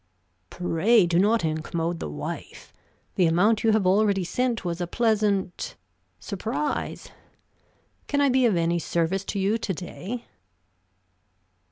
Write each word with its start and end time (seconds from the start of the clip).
"Pray 0.49 1.05
do 1.05 1.19
not 1.19 1.45
incommode 1.45 1.99
the 1.99 2.09
wife. 2.09 2.73
The 3.17 3.27
amount 3.27 3.63
you 3.63 3.71
have 3.73 3.85
already 3.85 4.23
sent 4.23 4.65
was 4.65 4.81
a 4.81 4.87
pleasant 4.87 5.75
surprise. 6.19 7.09
Can 8.07 8.19
I 8.19 8.29
be 8.29 8.47
of 8.47 8.55
any 8.55 8.79
service 8.79 9.23
to 9.25 9.37
you 9.37 9.59
to 9.59 9.73
day?" 9.75 10.25